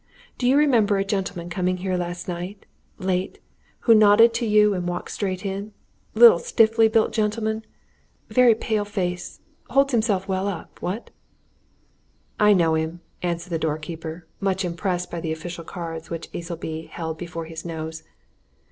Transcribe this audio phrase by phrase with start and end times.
[0.39, 2.65] Do you remember a gentleman coming here last night,
[2.97, 3.37] late,
[3.81, 5.73] who nodded to you and walked straight in?
[6.15, 7.63] Little, stiffly built gentleman,
[8.27, 11.11] very pale face, holds himself well up what?"
[12.39, 16.87] "I know him," answered the door keeper, much impressed by the official cards which Easleby
[16.87, 18.01] held before his nose.